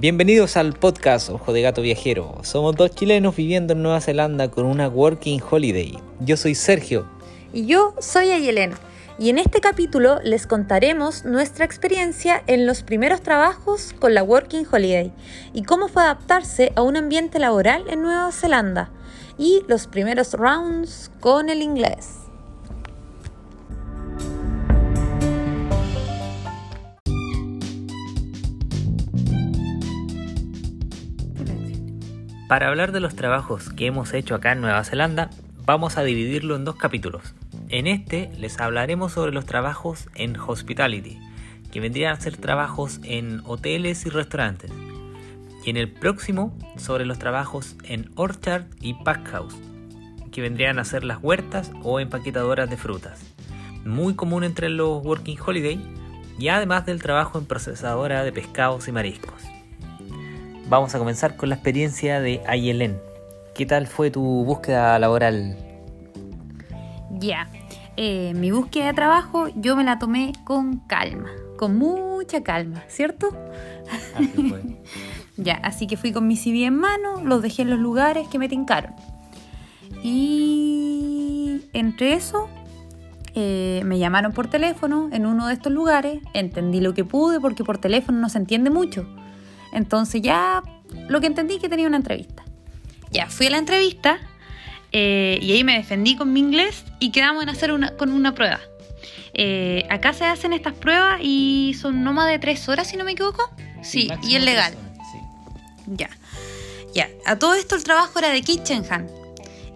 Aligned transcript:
Bienvenidos 0.00 0.56
al 0.56 0.74
podcast 0.74 1.28
Ojo 1.28 1.52
de 1.52 1.60
Gato 1.60 1.82
Viajero. 1.82 2.38
Somos 2.44 2.76
dos 2.76 2.92
chilenos 2.92 3.34
viviendo 3.34 3.72
en 3.72 3.82
Nueva 3.82 4.00
Zelanda 4.00 4.48
con 4.48 4.64
una 4.64 4.86
Working 4.86 5.40
Holiday. 5.50 5.98
Yo 6.20 6.36
soy 6.36 6.54
Sergio. 6.54 7.04
Y 7.52 7.66
yo 7.66 7.96
soy 7.98 8.30
Ayelena. 8.30 8.78
Y 9.18 9.28
en 9.28 9.38
este 9.38 9.60
capítulo 9.60 10.20
les 10.22 10.46
contaremos 10.46 11.24
nuestra 11.24 11.64
experiencia 11.64 12.44
en 12.46 12.64
los 12.64 12.84
primeros 12.84 13.22
trabajos 13.22 13.92
con 13.98 14.14
la 14.14 14.22
Working 14.22 14.68
Holiday 14.70 15.10
y 15.52 15.64
cómo 15.64 15.88
fue 15.88 16.04
adaptarse 16.04 16.70
a 16.76 16.82
un 16.82 16.96
ambiente 16.96 17.40
laboral 17.40 17.82
en 17.90 18.02
Nueva 18.02 18.30
Zelanda 18.30 18.92
y 19.36 19.64
los 19.66 19.88
primeros 19.88 20.34
rounds 20.34 21.10
con 21.18 21.48
el 21.48 21.60
inglés. 21.60 22.17
Para 32.48 32.68
hablar 32.68 32.92
de 32.92 33.00
los 33.00 33.14
trabajos 33.14 33.68
que 33.68 33.84
hemos 33.84 34.14
hecho 34.14 34.34
acá 34.34 34.52
en 34.52 34.62
Nueva 34.62 34.82
Zelanda, 34.82 35.28
vamos 35.66 35.98
a 35.98 36.02
dividirlo 36.02 36.56
en 36.56 36.64
dos 36.64 36.76
capítulos. 36.76 37.34
En 37.68 37.86
este 37.86 38.30
les 38.38 38.58
hablaremos 38.58 39.12
sobre 39.12 39.32
los 39.32 39.44
trabajos 39.44 40.08
en 40.14 40.34
hospitality, 40.40 41.18
que 41.70 41.80
vendrían 41.80 42.14
a 42.14 42.20
ser 42.20 42.38
trabajos 42.38 43.00
en 43.04 43.42
hoteles 43.44 44.06
y 44.06 44.08
restaurantes. 44.08 44.72
Y 45.62 45.68
en 45.68 45.76
el 45.76 45.92
próximo 45.92 46.56
sobre 46.78 47.04
los 47.04 47.18
trabajos 47.18 47.76
en 47.84 48.10
orchard 48.14 48.64
y 48.80 48.94
pack 48.94 49.28
house, 49.28 49.56
que 50.32 50.40
vendrían 50.40 50.78
a 50.78 50.86
ser 50.86 51.04
las 51.04 51.22
huertas 51.22 51.70
o 51.82 52.00
empaquetadoras 52.00 52.70
de 52.70 52.78
frutas. 52.78 53.20
Muy 53.84 54.14
común 54.14 54.42
entre 54.42 54.70
los 54.70 55.04
working 55.04 55.38
holiday 55.38 55.78
y 56.38 56.48
además 56.48 56.86
del 56.86 57.02
trabajo 57.02 57.38
en 57.38 57.44
procesadora 57.44 58.24
de 58.24 58.32
pescados 58.32 58.88
y 58.88 58.92
mariscos. 58.92 59.57
Vamos 60.68 60.94
a 60.94 60.98
comenzar 60.98 61.36
con 61.36 61.48
la 61.48 61.54
experiencia 61.54 62.20
de 62.20 62.42
Ayelen. 62.46 63.00
¿Qué 63.54 63.64
tal 63.64 63.86
fue 63.86 64.10
tu 64.10 64.22
búsqueda 64.44 64.98
laboral? 64.98 65.56
Ya, 67.18 67.48
eh, 67.96 68.34
mi 68.34 68.50
búsqueda 68.50 68.88
de 68.88 68.92
trabajo 68.92 69.48
yo 69.56 69.76
me 69.76 69.84
la 69.84 69.98
tomé 69.98 70.34
con 70.44 70.80
calma, 70.80 71.30
con 71.56 71.78
mucha 71.78 72.42
calma, 72.42 72.82
¿cierto? 72.86 73.30
Así 74.14 74.26
fue. 74.46 74.62
ya, 75.38 75.54
así 75.54 75.86
que 75.86 75.96
fui 75.96 76.12
con 76.12 76.26
mi 76.26 76.36
CV 76.36 76.66
en 76.66 76.76
mano, 76.76 77.22
los 77.24 77.40
dejé 77.40 77.62
en 77.62 77.70
los 77.70 77.78
lugares 77.78 78.28
que 78.28 78.38
me 78.38 78.50
tincaron. 78.50 78.92
Y 80.02 81.62
entre 81.72 82.12
eso, 82.12 82.46
eh, 83.34 83.80
me 83.86 83.98
llamaron 83.98 84.32
por 84.32 84.48
teléfono 84.48 85.08
en 85.12 85.24
uno 85.24 85.46
de 85.46 85.54
estos 85.54 85.72
lugares, 85.72 86.20
entendí 86.34 86.82
lo 86.82 86.92
que 86.92 87.06
pude 87.06 87.40
porque 87.40 87.64
por 87.64 87.78
teléfono 87.78 88.18
no 88.18 88.28
se 88.28 88.36
entiende 88.36 88.68
mucho. 88.68 89.08
Entonces 89.72 90.22
ya 90.22 90.62
lo 91.08 91.20
que 91.20 91.26
entendí 91.26 91.54
es 91.54 91.60
que 91.60 91.68
tenía 91.68 91.86
una 91.86 91.96
entrevista. 91.96 92.44
Ya, 93.10 93.28
fui 93.28 93.46
a 93.46 93.50
la 93.50 93.58
entrevista 93.58 94.18
eh, 94.92 95.38
y 95.42 95.52
ahí 95.52 95.64
me 95.64 95.74
defendí 95.74 96.16
con 96.16 96.32
mi 96.32 96.40
inglés 96.40 96.84
y 96.98 97.10
quedamos 97.10 97.42
en 97.42 97.48
hacer 97.48 97.72
una, 97.72 97.90
con 97.96 98.12
una 98.12 98.34
prueba. 98.34 98.60
Eh, 99.34 99.86
acá 99.90 100.12
se 100.12 100.24
hacen 100.24 100.52
estas 100.52 100.74
pruebas 100.74 101.20
y 101.22 101.76
son 101.80 102.02
no 102.02 102.12
más 102.12 102.28
de 102.28 102.38
tres 102.38 102.68
horas, 102.68 102.88
si 102.88 102.96
no 102.96 103.04
me 103.04 103.12
equivoco. 103.12 103.42
Sí, 103.82 104.10
y 104.22 104.36
es 104.36 104.44
legal. 104.44 104.74
Sí. 105.12 105.18
Ya. 105.86 106.10
Ya. 106.94 107.08
A 107.26 107.36
todo 107.36 107.54
esto 107.54 107.76
el 107.76 107.84
trabajo 107.84 108.18
era 108.18 108.30
de 108.30 108.42
kitchen 108.42 108.82
hand. 108.90 109.10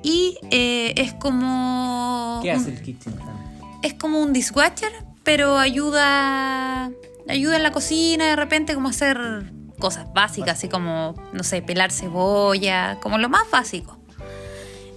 Y 0.02 0.36
eh, 0.50 0.94
es 0.96 1.12
como. 1.14 2.40
¿Qué 2.42 2.50
hace 2.50 2.70
el 2.70 2.82
kitchen 2.82 3.14
hand? 3.20 3.84
Es 3.84 3.94
como 3.94 4.20
un 4.20 4.32
dishwasher, 4.32 4.92
pero 5.22 5.58
ayuda. 5.58 6.90
Ayuda 7.28 7.56
en 7.56 7.62
la 7.62 7.70
cocina 7.70 8.26
de 8.26 8.36
repente 8.36 8.74
como 8.74 8.88
hacer 8.88 9.52
cosas 9.82 10.06
básicas, 10.14 10.58
así 10.58 10.68
como, 10.68 11.16
no 11.32 11.42
sé, 11.42 11.60
pelar 11.60 11.90
cebolla, 11.90 13.00
como 13.02 13.18
lo 13.18 13.28
más 13.28 13.50
básico. 13.50 13.98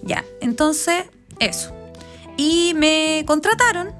Ya, 0.03 0.23
entonces, 0.41 1.06
eso. 1.40 1.73
Y 2.38 2.73
me 2.75 3.24
contrataron, 3.25 3.95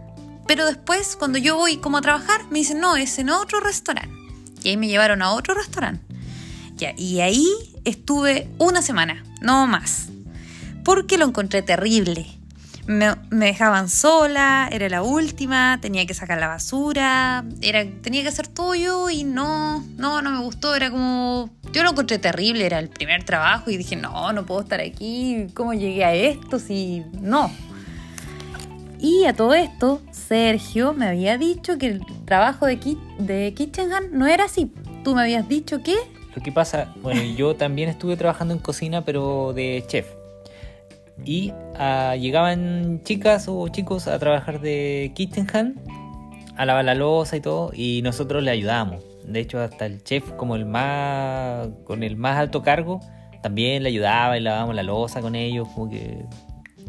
pero 0.47 0.68
después, 0.68 1.16
cuando 1.16 1.40
yo 1.40 1.56
voy 1.56 1.78
como 1.78 1.97
a 1.97 2.01
trabajar, 2.01 2.45
me 2.51 2.59
dicen, 2.59 2.79
no, 2.79 2.97
es 2.97 3.18
en 3.18 3.31
otro 3.31 3.62
restaurante. 3.62 4.16
Y 4.63 4.69
ahí 4.69 4.78
me 4.78 4.88
llevaron 4.88 5.24
a 5.24 5.31
otro 5.34 5.56
restaurante. 5.56 6.06
Ya, 6.75 6.94
y 6.95 7.19
ahí 7.22 7.50
estuve 7.84 8.47
una 8.59 8.84
semana, 8.84 9.24
no 9.41 9.66
más. 9.66 10.09
Porque 10.84 11.18
lo 11.18 11.25
encontré 11.25 11.63
terrible. 11.63 12.28
Me, 12.88 13.16
dejaban 13.31 13.90
sola, 13.90 14.69
era 14.72 14.88
la 14.90 15.01
última, 15.01 15.79
tenía 15.81 16.06
que 16.06 16.13
sacar 16.13 16.40
la 16.40 16.47
basura, 16.47 17.44
era, 17.62 17.84
tenía 18.03 18.22
que 18.22 18.28
hacer 18.28 18.47
todo 18.47 18.75
yo 18.75 19.09
y 19.09 19.23
no, 19.23 19.84
no, 19.97 20.22
no 20.22 20.29
me 20.29 20.41
gustó, 20.44 20.75
era 20.75 20.91
como, 20.91 21.50
yo 21.72 21.81
lo 21.81 21.90
encontré 21.90 22.19
terrible, 22.19 22.63
era 22.63 22.78
el 22.78 22.90
primer 22.90 23.24
trabajo 23.24 23.72
y 23.72 23.78
dije, 23.78 23.95
no, 23.95 24.31
no 24.34 24.45
puedo 24.45 24.62
estar 24.62 24.81
aquí, 24.81 25.47
¿cómo 25.56 25.74
llegué 25.74 26.06
a 26.06 26.13
esto? 26.13 26.59
Si 26.59 27.03
no. 27.19 27.51
Y 29.00 29.25
a 29.25 29.34
todo 29.34 29.56
esto, 29.56 30.01
Sergio 30.12 30.94
me 30.94 31.07
había 31.07 31.38
dicho 31.40 31.78
que 31.79 31.88
el 31.88 32.01
trabajo 32.25 32.68
de, 32.68 32.78
Ki- 32.78 32.97
de 33.18 33.53
Kitchen 33.56 33.91
Hand 33.94 34.13
no 34.13 34.28
era 34.28 34.45
así. 34.45 34.72
Tú 35.03 35.16
me 35.16 35.22
habías 35.24 35.47
dicho 35.47 35.81
que... 35.84 35.95
Lo 36.35 36.41
que 36.41 36.51
pasa, 36.51 36.94
bueno, 37.01 37.22
yo 37.35 37.56
también 37.56 37.90
estuve 37.90 38.16
trabajando 38.16 38.53
en 38.53 38.59
cocina, 38.59 39.03
pero 39.03 39.53
de 39.53 39.84
chef. 39.88 40.06
Y 41.23 41.53
ah, 41.75 42.15
llegaban 42.19 43.01
chicas 43.03 43.47
o 43.47 43.67
chicos 43.69 44.07
a 44.07 44.19
trabajar 44.19 44.59
de 44.59 45.11
kitchen 45.15 45.47
hand, 45.53 45.79
a 46.57 46.65
lavar 46.65 46.85
la 46.85 46.95
loza 46.95 47.37
y 47.37 47.41
todo, 47.41 47.71
y 47.73 48.01
nosotros 48.01 48.43
le 48.43 48.51
ayudábamos. 48.51 49.03
De 49.23 49.39
hecho, 49.39 49.59
hasta 49.59 49.85
el 49.85 50.03
chef, 50.03 50.31
como 50.33 50.55
el 50.55 50.65
más, 50.65 51.69
con 51.85 52.03
el 52.03 52.15
más 52.17 52.37
alto 52.37 52.61
cargo, 52.61 52.99
también 53.41 53.83
le 53.83 53.89
ayudaba 53.89 54.37
y 54.37 54.41
lavábamos 54.41 54.75
la 54.75 54.83
loza 54.83 55.21
con 55.21 55.35
ellos, 55.35 55.67
como 55.73 55.89
que 55.89 56.25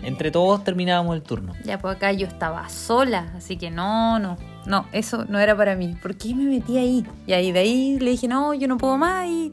entre 0.03 0.31
todos 0.31 0.63
terminábamos 0.65 1.17
el 1.17 1.23
turno. 1.23 1.53
Ya, 1.65 1.79
pues 1.79 1.97
acá 1.97 2.13
yo 2.13 2.27
estaba 2.27 2.69
sola, 2.69 3.33
así 3.37 3.57
que 3.57 3.71
no, 3.71 4.19
no, 4.19 4.37
no, 4.67 4.87
eso 4.93 5.25
no 5.25 5.39
era 5.39 5.57
para 5.57 5.77
mí. 5.77 5.97
¿Por 6.01 6.17
qué 6.17 6.35
me 6.35 6.45
metí 6.45 6.77
ahí? 6.79 7.07
Y 7.27 7.33
ahí 7.33 7.53
de 7.53 7.61
ahí 7.61 7.99
le 7.99 8.11
dije, 8.11 8.29
no, 8.29 8.55
yo 8.55 8.69
no 8.69 8.77
puedo 8.77 8.99
más 8.99 9.27
y, 9.29 9.53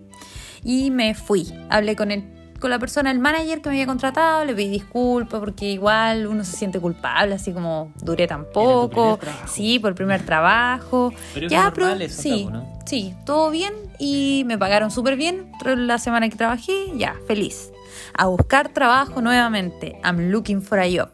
y 0.64 0.92
me 0.92 1.14
fui. 1.14 1.54
Hablé 1.70 1.96
con 1.96 2.12
el, 2.12 2.24
con 2.64 2.70
la 2.70 2.80
persona, 2.80 3.12
el 3.12 3.20
manager 3.20 3.62
que 3.62 3.68
me 3.68 3.76
había 3.76 3.86
contratado, 3.86 4.46
le 4.46 4.56
pedí 4.56 4.70
disculpas 4.70 5.42
porque 5.42 5.70
igual 5.70 6.28
uno 6.28 6.46
se 6.46 6.56
siente 6.56 6.80
culpable, 6.80 7.36
así 7.36 7.52
como 7.52 7.92
duré 8.02 8.26
tan 8.26 8.46
poco. 8.46 9.20
Sí, 9.48 9.80
por 9.80 9.90
el 9.90 9.96
primer 9.96 10.26
trabajo. 10.26 11.12
Pero 11.34 11.48
es 11.48 11.52
ya, 11.52 11.64
normal 11.66 11.96
pero 11.98 12.06
eso, 12.06 12.22
sí, 12.22 12.46
¿no? 12.46 12.66
sí, 12.86 13.14
todo 13.26 13.52
bien 13.52 13.74
y 14.00 14.44
me 14.46 14.58
pagaron 14.58 14.92
súper 14.92 15.18
bien 15.18 15.52
la 15.66 15.98
semana 15.98 16.30
que 16.30 16.38
trabajé, 16.38 16.86
ya, 16.96 17.18
feliz. 17.28 17.70
A 18.14 18.28
buscar 18.28 18.70
trabajo 18.70 19.22
nuevamente. 19.22 20.00
I'm 20.02 20.32
looking 20.32 20.62
for 20.62 20.80
a 20.80 20.86
job. 20.86 21.10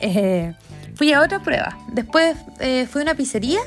Eh, 0.00 0.54
fui 0.94 1.12
a 1.12 1.20
otra 1.20 1.42
prueba. 1.42 1.76
Después 1.92 2.34
eh, 2.60 2.88
fui 2.90 3.02
a 3.02 3.04
una 3.04 3.14
pizzería 3.14 3.60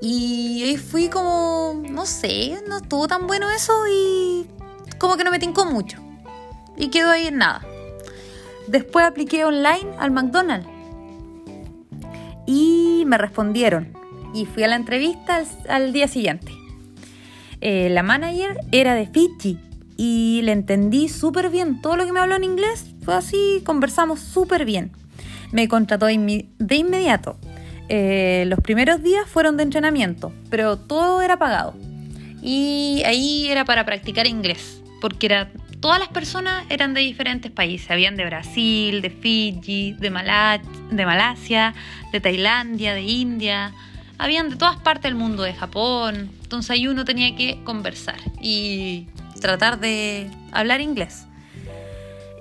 y 0.00 0.62
ahí 0.62 0.78
fui 0.78 1.10
como, 1.10 1.82
no 1.90 2.06
sé, 2.06 2.62
no 2.66 2.78
estuvo 2.78 3.06
tan 3.06 3.26
bueno 3.26 3.50
eso 3.50 3.74
y 3.92 4.55
como 4.98 5.16
que 5.16 5.24
no 5.24 5.30
me 5.30 5.38
tincó 5.38 5.64
mucho. 5.64 5.98
Y 6.76 6.88
quedó 6.88 7.10
ahí 7.10 7.26
en 7.26 7.38
nada. 7.38 7.62
Después 8.68 9.06
apliqué 9.06 9.44
online 9.44 9.90
al 9.98 10.10
McDonald's 10.10 10.68
y 12.46 13.04
me 13.06 13.18
respondieron. 13.18 13.92
Y 14.32 14.46
fui 14.46 14.62
a 14.62 14.68
la 14.68 14.76
entrevista 14.76 15.42
al, 15.68 15.92
día 15.92 16.08
siguiente. 16.08 16.52
Eh, 17.60 17.88
la 17.90 18.02
manager 18.02 18.58
era 18.70 18.94
de 18.94 19.06
Fiji 19.06 19.58
y 19.96 20.40
le 20.44 20.52
entendí 20.52 21.08
súper 21.08 21.50
bien. 21.50 21.80
Todo 21.80 21.96
lo 21.96 22.04
que 22.04 22.12
me 22.12 22.20
habló 22.20 22.36
en 22.36 22.44
inglés 22.44 22.94
fue 23.02 23.14
así, 23.14 23.62
conversamos 23.64 24.20
súper 24.20 24.64
bien. 24.64 24.92
Me 25.52 25.68
contrató 25.68 26.06
de 26.06 26.12
inmediato. 26.76 27.36
Eh, 27.88 28.44
los 28.48 28.60
primeros 28.60 29.02
días 29.02 29.28
fueron 29.28 29.56
de 29.56 29.62
entrenamiento, 29.62 30.32
pero 30.50 30.76
todo 30.76 31.22
era 31.22 31.38
pagado. 31.38 31.74
Y 32.42 33.02
ahí 33.06 33.48
era 33.48 33.64
para 33.64 33.86
practicar 33.86 34.26
inglés, 34.26 34.82
porque 35.00 35.26
era, 35.26 35.50
todas 35.80 35.98
las 35.98 36.08
personas 36.08 36.64
eran 36.68 36.94
de 36.94 37.00
diferentes 37.00 37.50
países. 37.50 37.90
Habían 37.90 38.16
de 38.16 38.24
Brasil, 38.24 39.02
de 39.02 39.10
Fiji, 39.10 39.92
de, 39.92 40.10
de 40.90 41.06
Malasia, 41.06 41.74
de 42.12 42.20
Tailandia, 42.20 42.94
de 42.94 43.02
India. 43.02 43.72
Habían 44.18 44.48
de 44.48 44.56
todas 44.56 44.76
partes 44.76 45.04
del 45.04 45.14
mundo, 45.14 45.42
de 45.42 45.52
Japón. 45.52 46.30
Entonces 46.42 46.70
ahí 46.70 46.88
uno 46.88 47.04
tenía 47.04 47.34
que 47.36 47.62
conversar 47.64 48.18
y 48.40 49.06
tratar 49.40 49.78
de 49.78 50.30
hablar 50.52 50.80
inglés. 50.80 51.26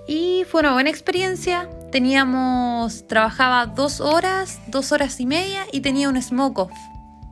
Y 0.08 0.44
fue 0.50 0.62
una 0.62 0.74
buena 0.74 0.90
experiencia. 0.90 1.70
Teníamos, 1.92 3.08
trabajaba 3.08 3.66
dos 3.66 4.02
horas, 4.02 4.62
dos 4.68 4.92
horas 4.92 5.20
y 5.20 5.26
media 5.26 5.66
y 5.72 5.82
tenía 5.82 6.10
un 6.10 6.22
smoke 6.22 6.60
off. 6.60 6.72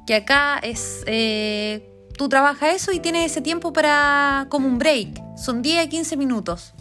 Que 0.08 0.16
acá 0.16 0.60
es, 0.62 1.04
eh, 1.06 1.93
tú 2.18 2.30
trabajas 2.30 2.75
eso 2.75 2.92
y 2.92 3.00
tienes 3.00 3.31
ese 3.31 3.42
tiempo 3.42 3.74
para 3.74 4.48
como 4.50 4.68
un 4.68 4.80
break. 4.80 5.21
Son 5.38 5.62
10 5.62 5.86
a 5.86 5.89
15 5.89 6.18
minutos 6.18 6.74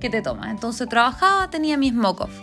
que 0.00 0.10
te 0.10 0.22
tomas. 0.22 0.50
Entonces 0.50 0.88
trabajaba, 0.88 1.50
tenía 1.50 1.76
mi 1.76 1.90
smoke 1.90 2.22
off. 2.22 2.40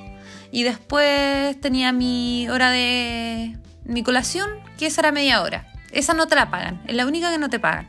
Y 0.52 0.64
después 0.64 1.60
tenía 1.62 1.92
mi 1.92 2.48
hora 2.50 2.72
de 2.72 3.58
mi 3.84 4.04
colación, 4.04 4.50
que 4.78 4.88
esa 4.88 5.02
era 5.02 5.12
media 5.12 5.42
hora. 5.42 5.68
Esa 5.92 6.14
no 6.14 6.28
te 6.28 6.36
la 6.36 6.50
pagan, 6.50 6.82
es 6.88 6.96
la 6.96 7.06
única 7.06 7.32
que 7.32 7.38
no 7.38 7.50
te 7.50 7.60
pagan. 7.60 7.88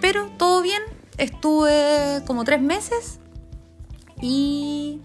Pero 0.00 0.28
todo 0.36 0.62
bien, 0.62 0.82
estuve 1.18 2.22
como 2.26 2.44
tres 2.44 2.60
meses 2.60 3.20
y 4.20 5.00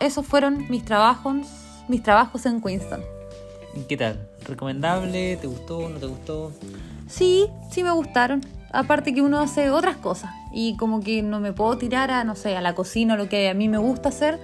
esos 0.00 0.26
fueron 0.26 0.66
mis 0.70 0.84
trabajos, 0.84 1.46
mis 1.88 2.02
trabajos 2.02 2.46
en 2.46 2.60
Queenston. 2.60 3.13
¿Qué 3.88 3.96
tal? 3.96 4.28
¿Recomendable? 4.46 5.36
¿Te 5.36 5.46
gustó? 5.46 5.88
¿No 5.88 5.98
te 5.98 6.06
gustó? 6.06 6.52
Sí, 7.08 7.48
sí 7.70 7.82
me 7.82 7.90
gustaron. 7.90 8.40
Aparte 8.72 9.12
que 9.12 9.20
uno 9.20 9.40
hace 9.40 9.70
otras 9.70 9.96
cosas 9.96 10.30
y 10.52 10.76
como 10.76 11.00
que 11.00 11.22
no 11.22 11.38
me 11.40 11.52
puedo 11.52 11.76
tirar 11.76 12.10
a, 12.10 12.24
no 12.24 12.34
sé, 12.34 12.56
a 12.56 12.60
la 12.60 12.74
cocina, 12.74 13.16
lo 13.16 13.28
que 13.28 13.48
a 13.48 13.54
mí 13.54 13.68
me 13.68 13.78
gusta 13.78 14.08
hacer. 14.08 14.38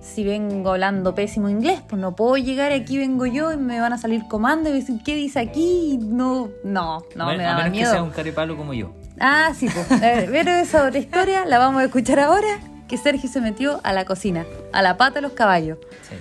Si 0.00 0.24
vengo 0.24 0.70
hablando 0.70 1.14
pésimo 1.14 1.48
inglés, 1.48 1.80
pues 1.88 2.00
no 2.00 2.16
puedo 2.16 2.36
llegar 2.36 2.72
aquí 2.72 2.98
vengo 2.98 3.24
yo 3.24 3.52
y 3.52 3.56
me 3.56 3.80
van 3.80 3.92
a 3.92 3.98
salir 3.98 4.26
comandos 4.28 4.72
y 4.72 4.74
decir 4.74 5.00
qué 5.04 5.14
dice 5.14 5.38
aquí. 5.38 5.98
No, 6.00 6.50
no, 6.64 7.02
no, 7.14 7.28
a, 7.28 7.36
me 7.36 7.42
da 7.42 7.54
a 7.54 7.56
menos 7.58 7.70
miedo. 7.70 7.90
que 7.90 7.94
sea 7.94 8.02
un 8.02 8.10
carepalo 8.10 8.56
como 8.56 8.74
yo. 8.74 8.92
Ah, 9.20 9.52
sí, 9.54 9.68
pues. 9.68 10.00
Pero 10.00 10.50
esa 10.50 10.86
otra 10.86 10.98
historia 10.98 11.46
la 11.46 11.58
vamos 11.58 11.82
a 11.82 11.84
escuchar 11.84 12.18
ahora, 12.18 12.58
que 12.88 12.98
Sergio 12.98 13.30
se 13.30 13.40
metió 13.40 13.80
a 13.84 13.92
la 13.92 14.04
cocina, 14.04 14.44
a 14.72 14.82
la 14.82 14.96
pata 14.96 15.16
de 15.16 15.22
los 15.22 15.32
caballos. 15.32 15.78
Sí. 16.02 16.16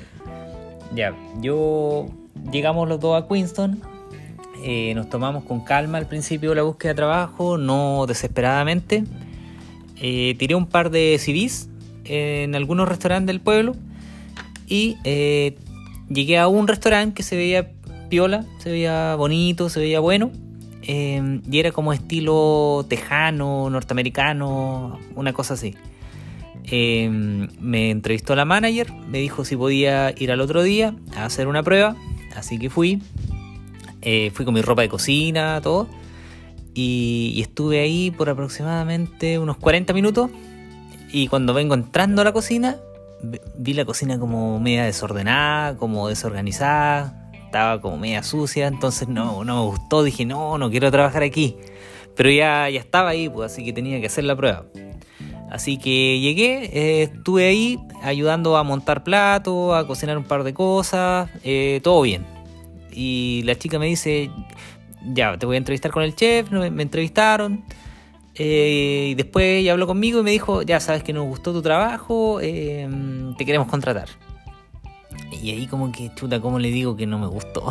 Ya, 0.94 1.16
yo 1.40 2.08
llegamos 2.52 2.88
los 2.88 3.00
dos 3.00 3.22
a 3.22 3.28
Queenston. 3.28 3.82
eh, 4.64 4.94
nos 4.94 5.10
tomamos 5.10 5.44
con 5.46 5.62
calma 5.62 5.98
al 5.98 6.08
principio 6.08 6.54
la 6.54 6.62
búsqueda 6.64 6.92
de 6.92 6.96
trabajo, 6.96 7.58
no 7.58 8.06
desesperadamente. 8.08 9.04
Eh, 9.98 10.36
tiré 10.38 10.56
un 10.56 10.66
par 10.66 10.90
de 10.92 11.18
CVs 11.20 11.70
en 12.06 12.56
algunos 12.56 12.88
restaurantes 12.90 13.28
del 13.28 13.40
pueblo 13.40 13.76
y 14.68 14.98
eh, 15.04 15.56
llegué 16.10 16.38
a 16.40 16.48
un 16.48 16.68
restaurante 16.68 17.14
que 17.16 17.24
se 17.24 17.36
veía 17.36 17.72
piola, 18.10 18.46
se 18.60 18.72
veía 18.72 19.16
bonito, 19.16 19.70
se 19.70 19.80
veía 19.80 20.00
bueno. 20.00 20.32
eh, 20.84 21.40
y 21.50 21.60
era 21.60 21.72
como 21.72 21.94
estilo 21.94 22.86
tejano, 22.90 23.70
norteamericano, 23.70 25.00
una 25.16 25.32
cosa 25.34 25.54
así. 25.54 25.76
Eh, 26.66 27.10
me 27.60 27.90
entrevistó 27.90 28.36
la 28.36 28.46
manager, 28.46 28.92
me 28.94 29.20
dijo 29.20 29.46
si 29.46 29.56
podía 29.56 30.14
ir 30.18 30.32
al 30.32 30.42
otro 30.42 30.64
día 30.64 30.96
a 31.16 31.26
hacer 31.26 31.48
una 31.48 31.64
prueba, 31.64 31.96
así 32.36 32.60
que 32.60 32.70
fui. 32.70 33.02
Eh, 34.02 34.32
fui 34.34 34.46
con 34.46 34.54
mi 34.54 34.62
ropa 34.62 34.82
de 34.82 34.90
cocina, 34.90 35.60
todo. 35.62 35.88
Y, 36.74 37.34
y 37.36 37.42
estuve 37.42 37.80
ahí 37.80 38.12
por 38.12 38.30
aproximadamente 38.30 39.40
unos 39.40 39.58
40 39.58 39.94
minutos. 39.94 40.30
Y 41.12 41.28
cuando 41.28 41.54
vengo 41.54 41.74
entrando 41.74 42.22
a 42.22 42.26
la 42.26 42.32
cocina, 42.32 42.78
vi 43.58 43.74
la 43.74 43.86
cocina 43.86 44.20
como 44.20 44.60
media 44.60 44.86
desordenada, 44.86 45.78
como 45.78 46.08
desorganizada, 46.08 47.32
estaba 47.46 47.82
como 47.82 47.98
media 47.98 48.24
sucia, 48.24 48.68
entonces 48.68 49.08
no, 49.08 49.44
no 49.44 49.56
me 49.56 49.72
gustó, 49.72 50.04
dije 50.04 50.26
no, 50.26 50.58
no 50.58 50.70
quiero 50.70 50.90
trabajar 50.92 51.24
aquí. 51.24 51.58
Pero 52.16 52.30
ya, 52.30 52.70
ya 52.70 52.80
estaba 52.80 53.10
ahí, 53.10 53.30
pues 53.30 53.52
así 53.52 53.64
que 53.64 53.74
tenía 53.74 54.00
que 54.00 54.08
hacer 54.08 54.24
la 54.24 54.36
prueba. 54.36 54.66
Así 55.52 55.78
que 55.78 56.22
llegué, 56.22 56.70
eh, 56.72 57.04
estuve 57.04 57.46
ahí 57.46 57.78
ayudando 58.02 58.56
a 58.56 58.64
montar 58.64 59.04
platos, 59.04 59.76
a 59.76 59.86
cocinar 59.86 60.18
un 60.18 60.24
par 60.24 60.46
de 60.46 60.54
cosas, 60.54 61.30
eh, 61.44 61.82
todo 61.84 62.02
bien. 62.02 62.26
Y 62.94 63.42
la 63.44 63.56
chica 63.58 63.78
me 63.78 63.88
dice, 63.88 64.32
ya, 65.14 65.38
te 65.38 65.46
voy 65.46 65.56
a 65.56 65.58
entrevistar 65.58 65.92
con 65.92 66.04
el 66.04 66.16
chef, 66.16 66.50
me, 66.52 66.82
entrevistaron. 66.82 67.66
eh, 68.36 69.10
y 69.12 69.16
después 69.16 69.44
ella 69.60 69.74
habló 69.74 69.88
conmigo 69.88 70.22
y 70.22 70.24
me 70.24 70.32
dijo, 70.32 70.62
ya 70.62 70.80
sabes 70.80 71.04
que 71.04 71.12
nos 71.12 71.26
gustó 71.26 71.52
tu 71.52 71.62
trabajo, 71.62 72.40
eh, 72.42 72.90
te 73.38 73.46
queremos 73.46 73.68
contratar. 73.68 74.08
Y 75.44 75.52
ahí 75.52 75.68
como 75.68 75.92
que, 75.92 76.12
chuta, 76.16 76.40
¿cómo 76.40 76.60
le 76.60 76.70
digo 76.72 76.96
que 76.96 77.06
no 77.08 77.20
me 77.20 77.28
gustó? 77.28 77.70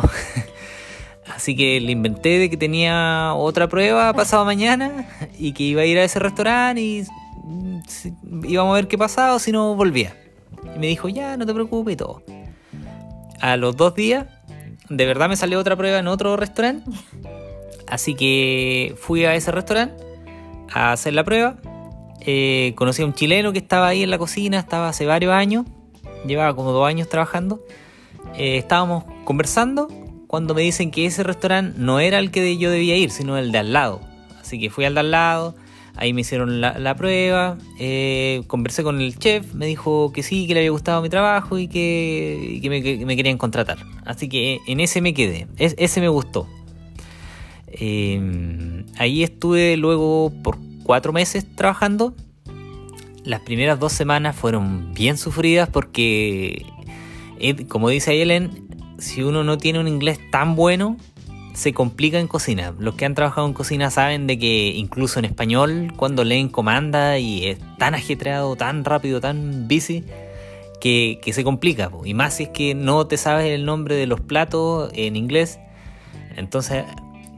Así 1.35 1.55
que 1.55 1.79
le 1.79 1.93
inventé 1.93 2.37
de 2.37 2.49
que 2.49 2.57
tenía 2.57 3.33
otra 3.35 3.67
prueba 3.67 4.13
pasado 4.13 4.45
mañana 4.45 5.07
y 5.39 5.53
que 5.53 5.63
iba 5.63 5.81
a 5.81 5.85
ir 5.85 5.97
a 5.97 6.03
ese 6.03 6.19
restaurante 6.19 6.81
y 6.81 7.05
íbamos 8.43 8.71
a 8.71 8.75
ver 8.75 8.87
qué 8.87 8.97
pasaba 8.97 9.35
o 9.35 9.39
si 9.39 9.51
no 9.51 9.75
volvía. 9.75 10.15
Y 10.75 10.79
me 10.79 10.87
dijo, 10.87 11.09
ya, 11.09 11.37
no 11.37 11.45
te 11.45 11.53
preocupes 11.53 11.93
y 11.93 11.97
todo. 11.97 12.23
A 13.39 13.57
los 13.57 13.75
dos 13.75 13.95
días, 13.95 14.27
de 14.89 15.05
verdad 15.05 15.29
me 15.29 15.35
salió 15.35 15.59
otra 15.59 15.75
prueba 15.75 15.99
en 15.99 16.07
otro 16.07 16.37
restaurante. 16.37 16.89
Así 17.87 18.15
que 18.15 18.95
fui 18.99 19.25
a 19.25 19.35
ese 19.35 19.51
restaurante 19.51 20.03
a 20.71 20.91
hacer 20.91 21.13
la 21.13 21.23
prueba. 21.23 21.57
Eh, 22.21 22.73
conocí 22.75 23.01
a 23.01 23.05
un 23.05 23.13
chileno 23.13 23.51
que 23.51 23.59
estaba 23.59 23.87
ahí 23.87 24.03
en 24.03 24.11
la 24.11 24.17
cocina, 24.17 24.59
estaba 24.59 24.89
hace 24.89 25.05
varios 25.05 25.33
años. 25.33 25.65
Llevaba 26.25 26.55
como 26.55 26.71
dos 26.71 26.87
años 26.87 27.09
trabajando. 27.09 27.63
Eh, 28.37 28.57
estábamos 28.57 29.03
conversando 29.23 29.87
cuando 30.27 30.53
me 30.53 30.61
dicen 30.61 30.91
que 30.91 31.05
ese 31.05 31.23
restaurante 31.23 31.77
no 31.77 31.99
era 31.99 32.19
el 32.19 32.31
que 32.31 32.57
yo 32.57 32.71
debía 32.71 32.95
ir, 32.95 33.11
sino 33.11 33.37
el 33.37 33.51
de 33.51 33.57
al 33.57 33.73
lado. 33.73 34.01
Así 34.39 34.59
que 34.59 34.69
fui 34.69 34.85
al 34.85 34.93
de 34.93 34.99
al 35.01 35.11
lado, 35.11 35.55
ahí 35.95 36.13
me 36.13 36.21
hicieron 36.21 36.61
la, 36.61 36.95
prueba, 36.95 37.57
eh, 37.79 38.43
conversé 38.47 38.83
con 38.83 39.01
el 39.01 39.17
chef, 39.17 39.53
me 39.53 39.65
dijo 39.65 40.11
que 40.13 40.23
sí, 40.23 40.47
que 40.47 40.53
le 40.53 40.61
había 40.61 40.71
gustado 40.71 41.01
mi 41.01 41.09
trabajo 41.09 41.57
y 41.57 41.67
que, 41.67 42.53
y 42.55 42.61
que 42.61 42.69
me, 42.69 42.81
que 42.81 43.05
me 43.05 43.15
querían 43.15 43.37
contratar. 43.37 43.77
Así 44.05 44.27
que 44.29 44.59
en 44.67 44.79
ese 44.79 45.01
me 45.01 45.13
quedé, 45.13 45.47
Es- 45.57 45.75
ese 45.77 46.01
me 46.01 46.07
gustó. 46.09 46.47
Eh, 47.67 48.83
ahí 48.97 49.23
estuve 49.23 49.77
luego 49.77 50.31
por 50.43 50.57
cuatro 50.83 51.13
meses 51.13 51.45
trabajando. 51.55 52.13
Las 53.23 53.41
primeras 53.41 53.79
dos 53.79 53.93
semanas 53.93 54.35
fueron 54.35 54.93
bien 54.93 55.17
sufridas 55.17 55.69
porque, 55.69 56.65
como 57.69 57.89
dice 57.89 58.19
Helen, 58.19 58.67
si 58.97 59.21
uno 59.21 59.43
no 59.43 59.57
tiene 59.57 59.79
un 59.79 59.87
inglés 59.87 60.19
tan 60.31 60.55
bueno, 60.55 60.97
se 61.53 61.73
complica 61.73 62.19
en 62.19 62.27
cocina. 62.27 62.73
Los 62.79 62.95
que 62.95 63.05
han 63.05 63.15
trabajado 63.15 63.47
en 63.47 63.53
cocina 63.53 63.89
saben 63.91 64.27
de 64.27 64.37
que 64.39 64.67
incluso 64.75 65.19
en 65.19 65.25
español, 65.25 65.93
cuando 65.95 66.23
leen 66.23 66.49
comanda 66.49 67.17
y 67.17 67.47
es 67.47 67.59
tan 67.77 67.95
ajetreado, 67.95 68.55
tan 68.55 68.85
rápido, 68.85 69.19
tan 69.19 69.67
busy, 69.67 70.05
que, 70.79 71.19
que 71.21 71.33
se 71.33 71.43
complica. 71.43 71.91
Y 72.05 72.13
más 72.13 72.35
si 72.35 72.43
es 72.43 72.49
que 72.49 72.73
no 72.73 73.05
te 73.07 73.17
sabes 73.17 73.47
el 73.47 73.65
nombre 73.65 73.95
de 73.95 74.07
los 74.07 74.21
platos 74.21 74.91
en 74.93 75.15
inglés. 75.15 75.59
Entonces, 76.35 76.85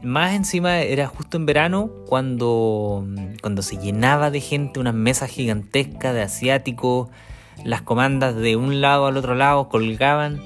más 0.02 0.34
encima 0.34 0.80
era 0.80 1.06
justo 1.06 1.36
en 1.36 1.46
verano 1.46 1.90
cuando, 2.06 3.06
cuando 3.40 3.62
se 3.62 3.76
llenaba 3.78 4.30
de 4.30 4.40
gente, 4.40 4.78
unas 4.78 4.94
mesas 4.94 5.30
gigantescas 5.30 6.14
de 6.14 6.22
asiáticos, 6.22 7.08
las 7.64 7.82
comandas 7.82 8.36
de 8.36 8.56
un 8.56 8.80
lado 8.80 9.06
al 9.06 9.16
otro 9.16 9.34
lado 9.34 9.68
colgaban 9.68 10.40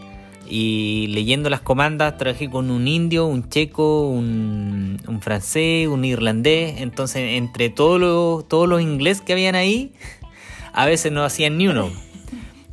y 0.48 1.08
leyendo 1.08 1.50
las 1.50 1.60
comandas 1.60 2.16
trabajé 2.16 2.48
con 2.48 2.70
un 2.70 2.88
indio, 2.88 3.26
un 3.26 3.48
checo, 3.48 4.08
un, 4.08 4.98
francés, 5.20 5.88
un 5.88 6.04
irlandés, 6.04 6.80
entonces 6.80 7.36
entre 7.36 7.70
todos 7.70 8.00
los, 8.00 8.48
todos 8.48 8.68
los 8.68 8.80
inglés 8.80 9.20
que 9.20 9.32
habían 9.32 9.54
ahí, 9.54 9.92
a 10.72 10.86
veces 10.86 11.12
no 11.12 11.24
hacían 11.24 11.58
ni 11.58 11.68
uno. 11.68 11.90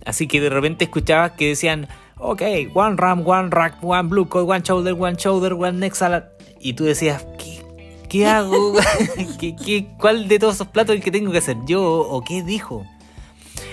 Así 0.06 0.28
que 0.28 0.40
de 0.40 0.50
repente 0.50 0.86
escuchabas 0.86 1.32
que 1.32 1.50
decían, 1.50 1.88
ok, 2.18 2.42
one 2.74 2.96
ram, 2.98 3.28
one 3.28 3.50
rack, 3.50 3.84
one 3.84 4.08
blue 4.08 4.30
code, 4.30 4.50
one 4.50 4.62
shoulder, 4.62 4.94
one 4.98 5.16
shoulder, 5.18 5.54
one 5.54 5.74
neck 5.74 5.96
salad. 5.96 6.24
Y 6.60 6.74
tú 6.74 6.86
decías, 6.86 7.26
¿qué, 7.38 7.64
qué 8.08 8.28
hago? 8.28 8.76
¿Qué, 9.40 9.56
qué, 9.56 9.88
cuál 9.98 10.28
de 10.28 10.40
todos 10.40 10.56
esos 10.56 10.68
platos 10.68 10.94
es 10.94 11.00
el 11.00 11.04
que 11.04 11.12
tengo 11.12 11.32
que 11.32 11.40
hacer 11.40 11.58
yo? 11.68 11.84
¿O 11.84 12.24
qué 12.24 12.44
dijo? 12.44 12.86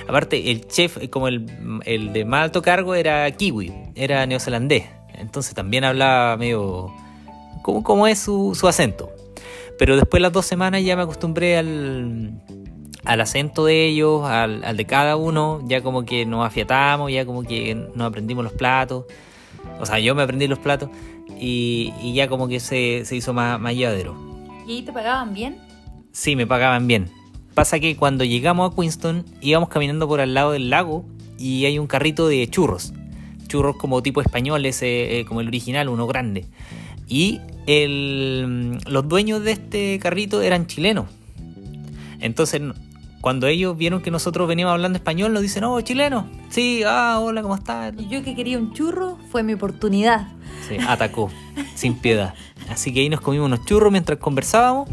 Aparte, 0.08 0.50
el 0.50 0.66
chef, 0.66 0.98
eh, 0.98 1.10
como 1.10 1.28
el, 1.28 1.46
el 1.84 2.12
de 2.12 2.24
más 2.24 2.44
alto 2.44 2.62
cargo, 2.62 2.94
era 2.94 3.30
kiwi, 3.30 3.72
era 3.94 4.26
neozelandés. 4.26 4.84
Entonces 5.14 5.54
también 5.54 5.84
hablaba 5.84 6.36
medio... 6.36 6.92
como, 7.62 7.82
como 7.82 8.06
es 8.06 8.18
su, 8.18 8.54
su 8.54 8.66
acento. 8.68 9.10
Pero 9.78 9.96
después 9.96 10.18
de 10.18 10.22
las 10.22 10.32
dos 10.32 10.46
semanas 10.46 10.82
ya 10.82 10.96
me 10.96 11.02
acostumbré 11.02 11.56
al, 11.56 12.42
al 13.04 13.20
acento 13.20 13.64
de 13.64 13.86
ellos, 13.86 14.24
al, 14.24 14.64
al 14.64 14.76
de 14.76 14.84
cada 14.84 15.16
uno. 15.16 15.60
Ya 15.64 15.82
como 15.82 16.04
que 16.04 16.26
nos 16.26 16.46
afiatamos, 16.46 17.10
ya 17.12 17.24
como 17.24 17.42
que 17.42 17.74
nos 17.74 18.06
aprendimos 18.06 18.44
los 18.44 18.52
platos. 18.52 19.04
O 19.80 19.86
sea, 19.86 19.98
yo 19.98 20.14
me 20.14 20.22
aprendí 20.22 20.48
los 20.48 20.58
platos 20.58 20.90
y, 21.38 21.92
y 22.02 22.14
ya 22.14 22.28
como 22.28 22.48
que 22.48 22.60
se, 22.60 23.04
se 23.04 23.16
hizo 23.16 23.32
más, 23.32 23.60
más 23.60 23.74
llevadero. 23.74 24.16
¿Y 24.66 24.72
ahí 24.72 24.82
te 24.82 24.92
pagaban 24.92 25.34
bien? 25.34 25.58
Sí, 26.12 26.36
me 26.36 26.46
pagaban 26.46 26.86
bien. 26.86 27.10
Pasa 27.54 27.78
que 27.80 27.96
cuando 27.96 28.24
llegamos 28.24 28.72
a 28.72 28.74
Queenston 28.74 29.24
íbamos 29.40 29.68
caminando 29.68 30.08
por 30.08 30.20
al 30.20 30.32
lado 30.34 30.52
del 30.52 30.70
lago 30.70 31.04
y 31.38 31.64
hay 31.66 31.78
un 31.78 31.86
carrito 31.86 32.28
de 32.28 32.48
churros. 32.48 32.92
Churros 33.48 33.76
como 33.76 34.02
tipo 34.02 34.20
españoles, 34.22 34.80
eh, 34.82 35.20
eh, 35.20 35.24
como 35.26 35.40
el 35.42 35.48
original, 35.48 35.88
uno 35.90 36.06
grande. 36.06 36.46
Y 37.08 37.40
el- 37.66 38.78
los 38.86 39.06
dueños 39.06 39.42
de 39.44 39.52
este 39.52 39.98
carrito 39.98 40.40
eran 40.40 40.66
chilenos. 40.66 41.06
Entonces, 42.20 42.62
cuando 43.20 43.46
ellos 43.48 43.76
vieron 43.76 44.00
que 44.00 44.10
nosotros 44.10 44.48
veníamos 44.48 44.72
hablando 44.72 44.96
español, 44.96 45.32
nos 45.34 45.42
dicen, 45.42 45.64
oh, 45.64 45.80
chileno. 45.82 46.26
Sí, 46.48 46.82
ah, 46.86 47.18
hola, 47.20 47.42
¿cómo 47.42 47.54
estás? 47.54 47.92
Y 47.98 48.08
yo 48.08 48.22
que 48.22 48.34
quería 48.34 48.58
un 48.58 48.72
churro, 48.72 49.18
fue 49.30 49.42
mi 49.42 49.52
oportunidad. 49.52 50.28
Sí, 50.68 50.76
atacó, 50.88 51.30
sin 51.74 51.94
piedad. 51.96 52.34
Así 52.70 52.94
que 52.94 53.00
ahí 53.00 53.08
nos 53.10 53.20
comimos 53.20 53.46
unos 53.46 53.64
churros 53.66 53.92
mientras 53.92 54.18
conversábamos 54.18 54.88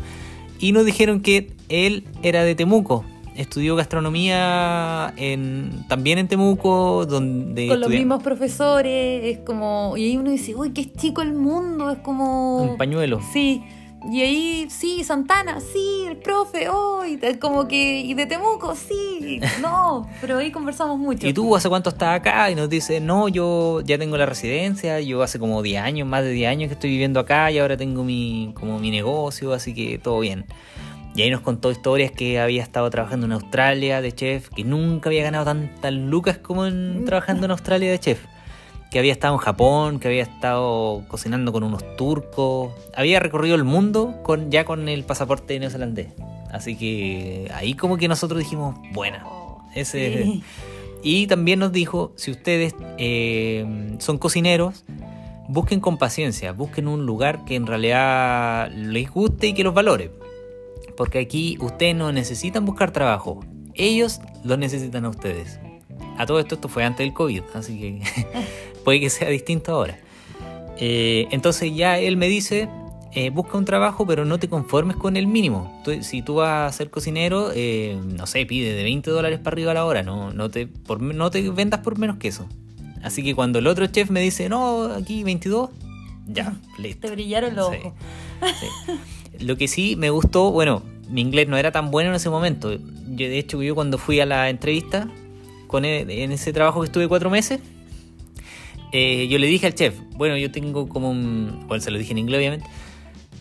y 0.60 0.72
nos 0.74 0.86
dijeron 0.86 1.22
que 1.22 1.54
él 1.70 2.04
era 2.24 2.44
de 2.44 2.56
Temuco. 2.56 3.06
Estudió 3.36 3.78
gastronomía 3.78 5.14
en, 5.16 5.86
también 5.88 6.18
en 6.18 6.28
Temuco, 6.28 7.06
donde 7.06 7.68
Con 7.70 7.80
los 7.80 7.90
mismos 7.90 8.22
profesores, 8.22 9.24
es 9.24 9.38
como... 9.46 9.96
Y 9.96 10.04
ahí 10.06 10.18
uno 10.18 10.30
dice, 10.32 10.56
uy, 10.56 10.72
qué 10.72 10.92
chico 10.92 11.22
el 11.22 11.34
mundo, 11.34 11.90
es 11.90 12.00
como... 12.00 12.62
un 12.64 12.78
pañuelo. 12.78 13.22
Sí, 13.32 13.64
Y 14.12 14.22
ahí, 14.22 14.68
sí, 14.70 15.04
Santana, 15.06 15.60
sí, 15.62 16.04
el 16.08 16.18
profe, 16.18 16.68
oh, 16.70 17.06
y 17.06 17.16
te- 17.18 17.40
como 17.40 17.68
que, 17.68 18.02
y 18.02 18.14
de 18.14 18.26
Temuco, 18.26 18.76
sí, 18.76 19.40
no, 19.62 20.10
pero 20.20 20.38
ahí 20.40 20.52
conversamos 20.52 20.98
mucho. 20.98 21.26
¿Y 21.26 21.32
tú 21.34 21.56
hace 21.56 21.70
cuánto 21.70 21.92
estás 21.92 22.20
acá? 22.20 22.50
Y 22.52 22.56
nos 22.56 22.70
dice, 22.70 23.00
no, 23.00 23.30
yo 23.30 23.80
ya 23.82 23.98
tengo 23.98 24.18
la 24.18 24.26
residencia, 24.26 25.00
yo 25.00 25.22
hace 25.24 25.40
como 25.40 25.62
10 25.62 25.82
años, 25.82 26.08
más 26.08 26.24
de 26.24 26.32
10 26.32 26.50
años 26.50 26.68
que 26.68 26.74
estoy 26.74 26.90
viviendo 26.90 27.20
acá 27.22 27.52
y 27.52 27.60
ahora 27.60 27.78
tengo 27.78 28.04
mi, 28.04 28.52
como 28.54 28.80
mi 28.80 28.92
negocio, 28.92 29.54
así 29.54 29.74
que 29.74 29.98
todo 29.98 30.20
bien. 30.20 30.46
Y 31.20 31.24
ahí 31.24 31.32
nos 31.32 31.42
contó 31.42 31.70
historias 31.70 32.14
que 32.14 32.40
había 32.40 32.64
estado 32.64 32.90
trabajando 32.90 33.26
en 33.26 33.34
Australia 33.34 34.00
de 34.00 34.14
chef, 34.14 34.48
que 34.48 34.64
nunca 34.64 35.10
había 35.10 35.22
ganado 35.22 35.44
tantas 35.44 35.92
lucas 35.92 36.38
como 36.38 36.66
en, 36.66 37.04
trabajando 37.04 37.44
en 37.44 37.52
Australia 37.52 37.92
de 37.92 38.00
chef. 38.00 38.24
Que 38.90 39.00
había 39.00 39.12
estado 39.12 39.34
en 39.34 39.40
Japón, 39.42 40.00
que 40.00 40.08
había 40.08 40.24
estado 40.24 41.04
cocinando 41.10 41.52
con 41.52 41.64
unos 41.64 41.84
turcos. 41.98 42.72
Había 42.96 43.20
recorrido 43.20 43.56
el 43.56 43.66
mundo 43.66 44.16
con, 44.24 44.50
ya 44.50 44.64
con 44.64 44.88
el 44.88 45.04
pasaporte 45.04 45.60
neozelandés. 45.60 46.08
Así 46.54 46.78
que 46.78 47.52
ahí 47.54 47.74
como 47.74 47.98
que 47.98 48.08
nosotros 48.08 48.40
dijimos, 48.40 48.78
buena. 48.94 49.26
Ese, 49.76 50.24
sí. 50.24 50.44
y 51.04 51.28
también 51.28 51.60
nos 51.60 51.74
dijo, 51.74 52.14
si 52.16 52.32
ustedes 52.32 52.76
eh, 52.98 53.98
son 54.00 54.20
cocineros, 54.20 54.86
busquen 55.50 55.82
con 55.82 55.98
paciencia, 55.98 56.54
busquen 56.54 56.88
un 56.88 57.06
lugar 57.06 57.44
que 57.44 57.56
en 57.56 57.68
realidad 57.68 58.72
les 58.72 59.12
guste 59.12 59.48
y 59.48 59.54
que 59.54 59.66
los 59.66 59.74
valore. 59.74 60.12
Porque 61.00 61.20
aquí 61.20 61.58
ustedes 61.62 61.96
no 61.96 62.12
necesitan 62.12 62.65
buscar 62.65 62.91
trabajo, 62.91 63.39
ellos 63.74 64.20
lo 64.44 64.58
necesitan 64.58 65.06
a 65.06 65.10
ustedes. 65.10 65.58
A 66.18 66.25
todo 66.25 66.41
esto, 66.41 66.56
esto 66.56 66.68
fue 66.68 66.84
antes 66.84 67.06
del 67.06 67.13
COVID, 67.13 67.41
así 67.53 67.79
que 67.79 68.01
puede 68.84 69.00
que 69.00 69.10
sea 69.10 69.29
distinto 69.29 69.72
ahora. 69.72 69.98
Eh, 70.77 71.27
entonces 71.32 71.74
ya 71.74 71.98
él 72.00 72.18
me 72.18 72.27
dice, 72.27 72.68
eh, 73.13 73.29
busca 73.29 73.58
un 73.58 73.63
trabajo, 73.63 74.06
pero 74.06 74.25
no 74.25 74.39
te 74.39 74.50
conformes 74.50 74.98
con 74.98 75.15
el 75.15 75.25
mínimo. 75.25 75.82
Tú- 75.86 76.03
si 76.03 76.22
tú 76.22 76.36
vas 76.36 76.70
a 76.74 76.77
ser 76.77 76.89
cocinero, 76.89 77.51
eh, 77.56 77.98
no 78.03 78.27
sé, 78.27 78.46
pide 78.46 78.74
de 78.74 78.84
20 78.84 79.10
dólares 79.10 79.39
para 79.39 79.53
arriba 79.56 79.72
a 79.72 79.75
la 79.75 79.86
hora, 79.86 80.03
no, 80.03 80.34
no, 80.34 80.50
te, 80.50 80.68
por- 80.68 81.01
no 81.01 81.32
te 81.32 81.50
vendas 81.50 81.79
por 81.79 81.98
menos 81.98 82.18
que 82.18 82.27
eso. 82.27 82.46
Así 83.03 83.24
que 83.24 83.34
cuando 83.36 83.60
el 83.60 83.68
otro 83.68 83.88
chef 83.88 84.10
me 84.10 84.20
dice, 84.20 84.50
no, 84.50 84.91
aquí 84.94 85.24
22, 85.24 85.70
ya, 86.27 86.58
listo. 86.77 87.08
Te 87.08 87.13
brillaron 87.13 87.56
los 87.56 87.72
Sí. 87.72 87.77
ojos. 87.86 87.94
Sí. 88.60 88.91
Lo 89.39 89.58
que 89.58 89.67
sí 89.67 89.96
me 89.96 90.10
gustó, 90.10 90.51
bueno, 90.51 90.84
mi 91.10 91.22
inglés 91.22 91.48
no 91.48 91.58
era 91.58 91.72
tan 91.72 91.91
bueno 91.91 92.10
en 92.10 92.15
ese 92.15 92.29
momento. 92.29 92.72
Yo, 92.74 92.79
de 93.27 93.39
hecho, 93.39 93.62
yo 93.63 93.74
cuando 93.75 93.98
fui 93.98 94.19
a 94.19 94.25
la 94.25 94.50
entrevista, 94.50 95.10
con 95.67 95.86
e- 95.86 96.24
en 96.24 96.31
ese 96.31 96.51
trabajo 96.53 96.81
que 96.81 96.86
estuve 96.88 97.08
cuatro 97.08 97.29
meses, 97.29 97.60
eh, 98.91 99.27
yo 99.29 99.38
le 99.38 99.48
dije 99.48 99.67
al 99.67 99.75
chef, 99.75 99.96
bueno, 100.15 100.36
yo 100.38 100.51
tengo 100.51 100.89
como 100.89 101.12
un... 101.12 101.65
Bueno, 101.67 101.81
se 101.81 101.91
lo 101.91 101.98
dije 101.98 102.12
en 102.12 102.17
inglés, 102.19 102.39
obviamente. 102.39 102.65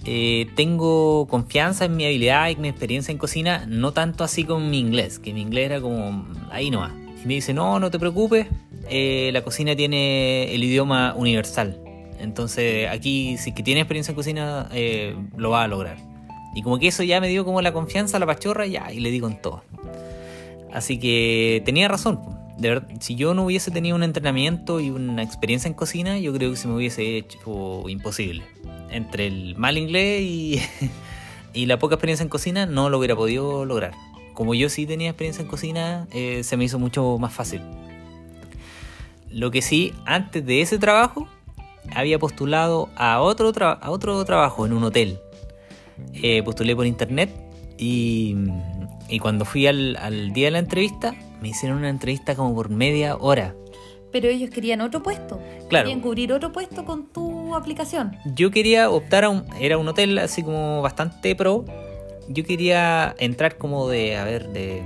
eh, 0.04 0.46
tengo 0.54 1.26
confianza 1.28 1.84
en 1.86 1.96
mi 1.96 2.04
habilidad 2.04 2.48
y 2.50 2.56
mi 2.56 2.68
experiencia 2.68 3.12
en 3.12 3.18
cocina, 3.18 3.66
no 3.66 3.92
tanto 3.92 4.24
así 4.24 4.44
con 4.44 4.70
mi 4.70 4.78
inglés, 4.78 5.18
que 5.18 5.34
mi 5.34 5.42
inglés 5.42 5.66
era 5.66 5.80
como 5.80 6.26
ahí 6.50 6.70
nomás. 6.70 6.92
Y 7.24 7.26
me 7.26 7.34
dice, 7.34 7.52
no, 7.52 7.80
no 7.80 7.90
te 7.90 7.98
preocupes, 7.98 8.46
eh, 8.88 9.30
la 9.32 9.42
cocina 9.42 9.74
tiene 9.74 10.54
el 10.54 10.62
idioma 10.64 11.14
universal. 11.16 11.80
Entonces 12.18 12.88
aquí, 12.88 13.36
si 13.38 13.52
que 13.52 13.62
tienes 13.62 13.82
experiencia 13.82 14.12
en 14.12 14.16
cocina, 14.16 14.68
eh, 14.72 15.16
lo 15.36 15.50
vas 15.50 15.64
a 15.64 15.68
lograr. 15.68 15.96
Y 16.54 16.62
como 16.62 16.78
que 16.78 16.88
eso 16.88 17.02
ya 17.02 17.20
me 17.20 17.28
dio 17.28 17.44
como 17.44 17.62
la 17.62 17.72
confianza, 17.72 18.18
la 18.18 18.26
pachorra, 18.26 18.66
ya, 18.66 18.92
y 18.92 19.00
le 19.00 19.10
di 19.10 19.20
con 19.20 19.40
todo. 19.40 19.62
Así 20.72 20.98
que 20.98 21.62
tenía 21.64 21.88
razón. 21.88 22.20
Si 22.98 23.14
yo 23.14 23.34
no 23.34 23.44
hubiese 23.44 23.70
tenido 23.70 23.94
un 23.94 24.02
entrenamiento 24.02 24.80
y 24.80 24.90
una 24.90 25.22
experiencia 25.22 25.68
en 25.68 25.74
cocina, 25.74 26.18
yo 26.18 26.32
creo 26.32 26.50
que 26.50 26.56
se 26.56 26.66
me 26.66 26.74
hubiese 26.74 27.16
hecho 27.16 27.88
imposible. 27.88 28.42
Entre 28.90 29.28
el 29.28 29.54
mal 29.56 29.78
inglés 29.78 30.22
y, 30.22 30.60
y 31.52 31.66
la 31.66 31.78
poca 31.78 31.94
experiencia 31.94 32.24
en 32.24 32.28
cocina, 32.28 32.66
no 32.66 32.90
lo 32.90 32.98
hubiera 32.98 33.14
podido 33.14 33.64
lograr. 33.64 33.92
Como 34.34 34.54
yo 34.54 34.68
sí 34.68 34.86
tenía 34.86 35.10
experiencia 35.10 35.42
en 35.42 35.48
cocina, 35.48 36.08
eh, 36.12 36.42
se 36.42 36.56
me 36.56 36.64
hizo 36.64 36.78
mucho 36.78 37.18
más 37.18 37.32
fácil. 37.32 37.60
Lo 39.30 39.50
que 39.50 39.62
sí, 39.62 39.92
antes 40.06 40.44
de 40.44 40.62
ese 40.62 40.78
trabajo, 40.78 41.28
había 41.94 42.18
postulado 42.18 42.88
a 42.96 43.20
otro, 43.20 43.52
tra- 43.52 43.78
a 43.80 43.90
otro 43.90 44.24
trabajo 44.24 44.66
en 44.66 44.72
un 44.72 44.84
hotel. 44.84 45.18
Eh, 46.14 46.42
postulé 46.42 46.76
por 46.76 46.86
internet 46.86 47.30
y, 47.76 48.36
y 49.08 49.18
cuando 49.18 49.44
fui 49.44 49.66
al, 49.66 49.96
al 49.96 50.32
día 50.32 50.46
de 50.46 50.50
la 50.52 50.58
entrevista, 50.60 51.14
me 51.40 51.48
hicieron 51.48 51.78
una 51.78 51.88
entrevista 51.88 52.34
como 52.34 52.54
por 52.54 52.68
media 52.70 53.16
hora. 53.16 53.54
Pero 54.10 54.28
ellos 54.28 54.48
querían 54.48 54.80
otro 54.80 55.02
puesto. 55.02 55.38
Claro. 55.68 55.84
Querían 55.84 56.00
cubrir 56.00 56.32
otro 56.32 56.50
puesto 56.50 56.84
con 56.84 57.12
tu 57.12 57.54
aplicación. 57.54 58.16
Yo 58.34 58.50
quería 58.50 58.90
optar 58.90 59.24
a 59.24 59.28
un... 59.28 59.44
Era 59.60 59.76
un 59.76 59.86
hotel 59.86 60.16
así 60.18 60.42
como 60.42 60.80
bastante 60.80 61.36
pro. 61.36 61.64
Yo 62.28 62.42
quería 62.44 63.14
entrar 63.18 63.58
como 63.58 63.86
de, 63.88 64.16
a 64.16 64.24
ver, 64.24 64.48
de... 64.48 64.82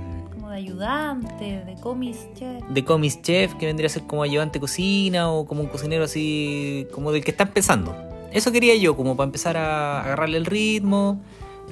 De 0.53 0.59
ayudante, 0.59 1.65
de 1.65 1.73
comis 1.81 2.27
chef. 2.35 2.63
de 2.69 2.85
comis 2.85 3.19
chef, 3.23 3.55
que 3.55 3.65
vendría 3.65 3.87
a 3.87 3.89
ser 3.89 4.03
como 4.03 4.21
ayudante 4.21 4.59
cocina 4.59 5.31
o 5.31 5.47
como 5.47 5.61
un 5.61 5.67
cocinero 5.67 6.03
así, 6.03 6.85
como 6.93 7.11
del 7.11 7.23
que 7.23 7.31
está 7.31 7.45
empezando. 7.45 7.95
Eso 8.31 8.51
quería 8.51 8.75
yo, 8.75 8.95
como 8.95 9.17
para 9.17 9.25
empezar 9.25 9.57
a 9.57 10.03
agarrarle 10.03 10.37
el 10.37 10.45
ritmo, 10.45 11.19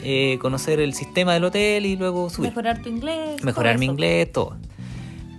eh, 0.04 0.40
conocer 0.42 0.80
el 0.80 0.96
sistema 0.96 1.36
del 1.36 1.44
hotel 1.44 1.86
y 1.86 1.96
luego 1.96 2.32
subir. 2.32 2.50
Mejorar 2.50 2.82
tu 2.82 2.90
inglés. 2.90 3.44
Mejorar 3.44 3.78
mi 3.78 3.86
inglés, 3.86 4.32
todo. 4.32 4.58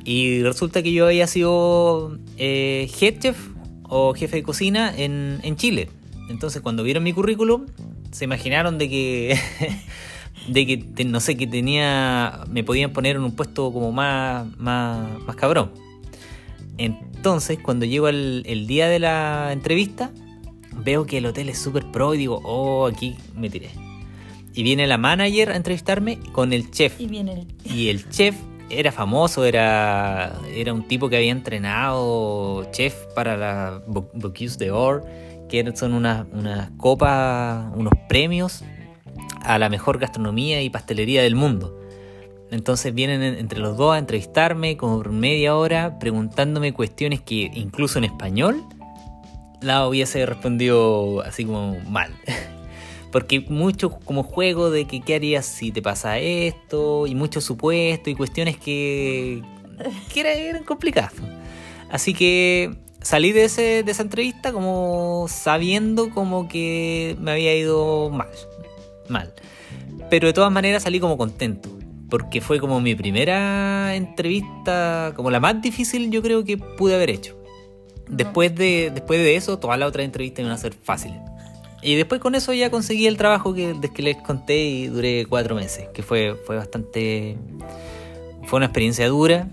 Y 0.05 0.41
resulta 0.45 0.81
que 0.85 0.93
yo 0.93 1.07
había 1.07 1.27
sido 1.27 2.17
eh, 2.37 2.89
head 3.01 3.19
chef 3.19 3.49
o 3.89 4.15
jefe 4.15 4.37
de 4.37 4.43
cocina 4.45 4.95
en, 4.97 5.41
en 5.43 5.57
Chile. 5.57 5.91
Entonces 6.29 6.63
cuando 6.63 6.85
vieron 6.85 7.03
mi 7.03 7.13
currículum, 7.13 7.67
se 8.13 8.25
imaginaron 8.25 8.79
de 8.79 8.89
que, 8.89 9.37
de 10.49 10.67
que 10.67 10.77
te- 10.79 11.05
no 11.05 11.21
sé, 11.21 11.37
que 11.37 11.47
tenía, 11.47 12.41
me 12.49 12.65
podían 12.65 12.93
poner 12.93 13.17
en 13.17 13.23
un 13.23 13.33
puesto 13.33 13.73
como 13.73 13.93
más, 13.93 14.47
más, 14.59 15.07
más 15.27 15.37
cabrón. 15.37 15.71
Entonces 16.79 17.59
cuando 17.63 17.85
llego 17.85 18.09
el, 18.09 18.43
el 18.47 18.67
día 18.67 18.89
de 18.89 18.99
la 18.99 19.51
entrevista, 19.53 20.11
veo 20.85 21.07
que 21.07 21.19
el 21.19 21.27
hotel 21.27 21.49
es 21.49 21.59
súper 21.59 21.85
pro 21.91 22.15
y 22.15 22.19
digo, 22.19 22.41
oh, 22.45 22.87
aquí 22.87 23.17
me 23.37 23.51
tiré. 23.51 23.71
Y 24.55 24.63
viene 24.63 24.87
la 24.87 24.99
manager 24.99 25.51
a 25.51 25.57
entrevistarme 25.57 26.19
con 26.33 26.53
el 26.53 26.71
chef. 26.71 27.01
Y 27.01 27.07
viene 27.07 27.33
el... 27.33 27.47
Y 27.65 27.89
el 27.89 28.09
chef 28.11 28.37
era 28.69 28.91
famoso, 28.93 29.45
era, 29.45 30.39
era 30.55 30.73
un 30.73 30.87
tipo 30.89 31.09
que 31.09 31.17
había 31.17 31.33
entrenado 31.33 32.67
chef 32.71 32.95
para 33.15 33.37
la 33.37 33.83
Bo- 33.87 34.11
Bocuse 34.15 34.67
d'Or, 34.67 35.05
que 35.49 35.59
eran- 35.61 35.77
son 35.77 35.93
unas, 35.95 36.27
unas 36.33 36.71
copas, 36.79 37.67
unos 37.77 37.93
premios 38.09 38.63
a 39.43 39.59
la 39.59 39.69
mejor 39.69 39.99
gastronomía 39.99 40.63
y 40.63 40.71
pastelería 40.71 41.23
del 41.23 41.35
mundo. 41.35 41.79
Entonces 42.51 42.93
vienen 42.95 43.23
en- 43.23 43.35
entre 43.39 43.59
los 43.61 43.77
dos 43.77 43.95
a 43.95 43.99
entrevistarme 43.99 44.77
como 44.77 44.99
por 44.99 45.11
media 45.11 45.57
hora, 45.57 45.99
preguntándome 45.99 46.73
cuestiones 46.75 47.21
que 47.23 47.51
incluso 47.55 47.99
en 47.99 48.05
español 48.05 48.63
la 49.61 49.87
hubiese 49.89 50.27
respondido 50.27 51.21
así 51.23 51.45
como 51.45 51.79
mal. 51.89 52.15
Porque 53.13 53.41
mucho 53.41 53.91
como 53.91 54.23
juego 54.23 54.71
de 54.71 54.87
que 54.87 55.01
qué 55.03 55.15
harías 55.17 55.45
si 55.47 55.71
te 55.71 55.83
pasa 55.83 56.19
esto, 56.19 57.07
y 57.07 57.15
mucho 57.15 57.41
supuesto 57.43 58.09
y 58.11 58.15
cuestiones 58.15 58.57
que, 58.57 59.43
que 60.13 60.21
era- 60.21 60.33
eran 60.33 60.65
complicadas. 60.65 61.13
Así 61.91 62.15
que 62.15 62.75
salí 63.03 63.33
de, 63.33 63.45
ese, 63.45 63.83
de 63.83 63.93
esa 63.93 64.03
entrevista 64.03 64.53
como 64.53 65.27
sabiendo 65.29 66.09
como 66.11 66.49
que 66.49 67.17
me 67.21 67.33
había 67.33 67.55
ido 67.55 68.09
mal. 68.11 68.29
Mal. 69.13 69.33
Pero 70.11 70.27
de 70.27 70.33
todas 70.33 70.51
maneras 70.51 70.83
salí 70.83 70.99
como 70.99 71.17
contento. 71.17 71.69
Porque 72.11 72.41
fue 72.41 72.59
como 72.61 72.81
mi 72.81 72.95
primera 72.95 73.95
entrevista, 73.95 75.13
como 75.17 75.31
la 75.31 75.41
más 75.41 75.63
difícil 75.63 76.11
yo 76.11 76.21
creo 76.23 76.45
que 76.45 76.59
pude 76.59 76.95
haber 76.95 77.11
hecho. 77.11 77.39
Después 78.09 78.55
de, 78.55 78.91
después 78.93 79.21
de 79.21 79.37
eso, 79.37 79.59
todas 79.59 79.79
las 79.79 79.89
otras 79.89 80.05
entrevistas 80.05 80.41
iban 80.41 80.53
a 80.53 80.59
ser 80.59 80.75
fáciles. 80.75 81.19
Y 81.81 81.95
después 81.95 82.21
con 82.21 82.35
eso 82.35 82.53
ya 82.53 82.71
conseguí 82.71 83.07
el 83.07 83.17
trabajo 83.17 83.55
que, 83.55 83.75
que 83.95 84.03
les 84.03 84.17
conté 84.19 84.65
y 84.67 84.87
duré 84.89 85.25
cuatro 85.27 85.55
meses, 85.55 85.89
que 85.95 86.03
fue, 86.03 86.37
fue 86.47 86.57
bastante... 86.57 87.39
Fue 88.45 88.59
una 88.59 88.67
experiencia 88.67 89.09
dura, 89.09 89.49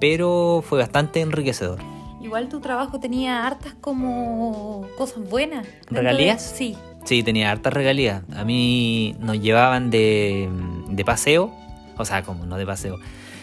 pero 0.00 0.62
fue 0.66 0.78
bastante 0.78 1.20
enriquecedor. 1.20 1.80
Igual 2.22 2.48
tu 2.48 2.60
trabajo 2.60 3.00
tenía 3.00 3.46
hartas 3.46 3.74
como 3.80 4.86
cosas 4.96 5.28
buenas. 5.28 5.64
Dentro 5.66 5.96
de- 5.96 6.02
¿Regalías? 6.02 6.54
Sí. 6.56 6.76
Sí, 7.10 7.24
tenía 7.24 7.50
hartas 7.50 7.72
regalías. 7.72 8.22
A 8.36 8.44
mí 8.44 9.16
nos 9.18 9.40
llevaban 9.40 9.90
de, 9.90 10.48
de 10.88 11.04
paseo, 11.04 11.52
o 11.96 12.04
sea, 12.04 12.22
como 12.22 12.46
no 12.46 12.56
de 12.56 12.64
paseo, 12.64 13.00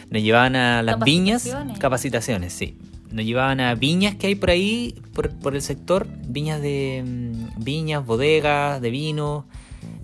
nos 0.10 0.24
llevaban 0.24 0.56
a 0.56 0.82
las 0.84 0.98
viñas, 1.02 1.54
Capacitaciones. 1.78 2.54
sí. 2.54 2.78
Nos 3.12 3.26
llevaban 3.26 3.60
a 3.60 3.76
viñas 3.76 4.16
que 4.16 4.28
hay 4.28 4.36
por 4.36 4.52
ahí, 4.52 4.96
por, 5.14 5.32
por 5.40 5.54
el 5.54 5.62
sector, 5.62 6.08
viñas 6.30 6.62
de 6.62 7.04
mm, 7.06 7.62
viñas, 7.62 8.06
bodegas, 8.06 8.80
de 8.80 8.90
vino. 8.90 9.46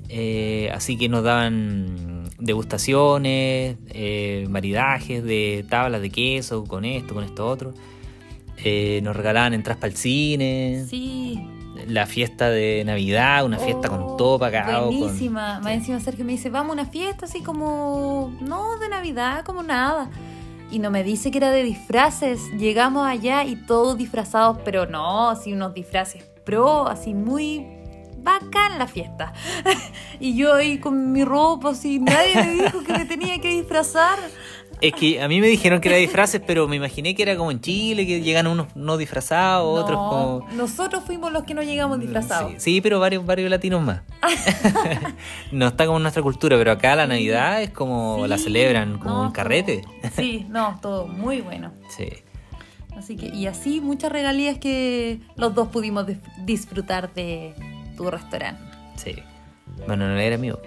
eh, 0.10 0.70
así 0.74 0.98
que 0.98 1.08
nos 1.08 1.24
daban 1.24 2.30
degustaciones, 2.40 3.78
eh, 3.92 4.46
maridajes 4.50 5.24
de 5.24 5.66
tablas 5.70 6.02
de 6.02 6.10
queso, 6.10 6.66
con 6.66 6.84
esto, 6.84 7.14
con 7.14 7.24
esto 7.24 7.48
otro. 7.48 7.74
Eh, 8.58 9.00
nos 9.04 9.16
regalaban 9.16 9.54
entradas 9.54 9.80
para 9.80 9.92
el 9.94 9.98
cine. 9.98 10.86
Sí. 10.90 11.40
La 11.88 12.06
fiesta 12.06 12.50
de 12.50 12.84
Navidad, 12.86 13.46
una 13.46 13.58
fiesta 13.60 13.90
con 13.90 14.02
Oh, 14.04 14.16
todo 14.16 14.40
pagado. 14.40 14.90
con- 14.90 15.00
Buenísima. 15.00 15.60
Más 15.62 15.74
encima 15.74 16.00
Sergio 16.00 16.26
me 16.26 16.34
dice, 16.34 16.50
vamos 16.50 16.72
a 16.72 16.82
una 16.82 16.86
fiesta 16.86 17.26
así 17.26 17.42
como, 17.42 18.34
no 18.42 18.78
de 18.80 18.90
Navidad, 18.90 19.44
como 19.46 19.64
nada. 19.64 20.10
Y 20.72 20.80
no 20.80 20.90
me 20.90 21.04
dice 21.04 21.30
que 21.32 21.38
era 21.38 21.52
de 21.52 21.64
disfraces. 21.64 22.42
Llegamos 22.58 23.06
allá 23.06 23.44
y 23.44 23.56
todos 23.56 23.98
disfrazados, 23.98 24.58
pero 24.66 24.86
no, 24.88 25.30
así 25.30 25.54
unos 25.54 25.74
disfraces 25.74 26.24
pro, 26.44 26.88
así 26.88 27.14
muy 27.14 27.66
bacán 28.18 28.80
la 28.80 28.88
fiesta. 28.88 29.34
y 30.20 30.36
yo 30.36 30.54
ahí 30.56 30.80
con 30.80 31.12
mi 31.12 31.24
ropa, 31.26 31.70
así, 31.72 32.00
nadie 32.00 32.36
me 32.36 32.52
dijo 32.64 32.84
que 32.84 32.94
me 32.94 33.06
tenía 33.06 33.40
que 33.40 33.50
disfrazar. 33.50 34.18
Es 34.84 34.92
que 34.94 35.22
a 35.22 35.30
mí 35.30 35.40
me 35.40 35.48
dijeron 35.48 35.80
que 35.80 35.88
era 35.88 35.98
disfraces, 35.98 36.42
pero 36.46 36.68
me 36.68 36.76
imaginé 36.76 37.16
que 37.16 37.24
era 37.24 37.38
como 37.38 37.52
en 37.52 37.62
Chile, 37.62 38.06
que 38.06 38.20
llegan 38.22 38.48
unos 38.48 38.76
no 38.76 38.98
disfrazados, 38.98 39.80
otros 39.82 39.98
como... 39.98 40.46
Nosotros 40.58 41.04
fuimos 41.06 41.32
los 41.32 41.44
que 41.44 41.54
no 41.54 41.64
llegamos 41.64 42.02
disfrazados. 42.02 42.52
Sí, 42.54 42.60
sí, 42.60 42.82
pero 42.82 43.00
varios, 43.00 43.26
varios 43.26 43.50
latinos 43.50 43.82
más. 43.82 44.02
no 45.54 45.68
está 45.68 45.86
como 45.86 45.98
en 46.00 46.04
nuestra 46.04 46.22
cultura, 46.22 46.58
pero 46.58 46.74
acá 46.74 46.98
la 46.98 47.08
Navidad 47.08 47.62
es 47.62 47.70
como 47.70 48.24
Sí, 48.24 48.28
la 48.28 48.38
celebran, 48.38 48.98
como 49.00 49.16
no, 49.16 49.22
un 49.28 49.32
carrete. 49.32 49.84
sí, 50.18 50.46
no, 50.50 50.78
todo 50.82 51.08
muy 51.08 51.40
bueno. 51.40 51.72
Sí, 51.88 52.10
Así 52.98 53.16
que, 53.16 53.28
y 53.28 53.48
así 53.48 53.80
muchas 53.80 54.12
regalías 54.12 54.58
que 54.60 55.20
los 55.38 55.56
dos 55.56 55.70
pudimos 55.70 56.06
disfrutar 56.46 57.14
de 57.14 57.54
tu 57.96 58.10
restaurante. 58.12 58.62
sí. 58.98 59.16
Bueno, 59.88 60.08
no 60.10 60.18
era 60.20 60.38
mío. 60.38 60.60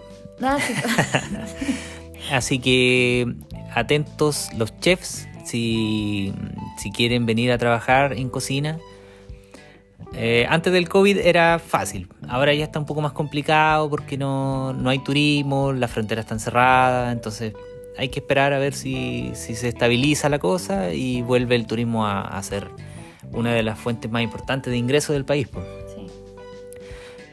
Ah, 0.43 0.57
sí. 0.59 0.75
Así 2.33 2.59
que 2.59 3.37
atentos 3.77 4.49
los 4.57 4.79
chefs 4.81 5.29
si, 5.45 6.33
si 6.79 6.91
quieren 6.91 7.27
venir 7.27 7.53
a 7.53 7.59
trabajar 7.59 8.15
en 8.15 8.31
cocina. 8.31 8.79
Eh, 10.15 10.47
antes 10.49 10.73
del 10.73 10.89
COVID 10.89 11.19
era 11.19 11.59
fácil, 11.59 12.09
ahora 12.27 12.55
ya 12.55 12.65
está 12.65 12.79
un 12.79 12.87
poco 12.87 13.03
más 13.03 13.13
complicado 13.13 13.91
porque 13.91 14.17
no, 14.17 14.73
no 14.73 14.89
hay 14.89 14.99
turismo, 15.01 15.73
las 15.73 15.91
fronteras 15.91 16.25
están 16.25 16.41
cerradas, 16.41 17.13
entonces 17.13 17.53
hay 17.99 18.09
que 18.09 18.21
esperar 18.21 18.55
a 18.55 18.59
ver 18.59 18.73
si, 18.73 19.33
si 19.35 19.55
se 19.55 19.69
estabiliza 19.69 20.29
la 20.29 20.39
cosa 20.39 20.95
y 20.95 21.21
vuelve 21.23 21.55
el 21.55 21.67
turismo 21.67 22.07
a, 22.07 22.23
a 22.23 22.43
ser 22.43 22.69
una 23.33 23.53
de 23.53 23.63
las 23.63 23.79
fuentes 23.79 24.11
más 24.11 24.23
importantes 24.23 24.71
de 24.71 24.79
ingresos 24.79 25.15
del 25.15 25.27
país. 25.27 25.49
pues. 25.49 25.67
Sí. 25.95 26.07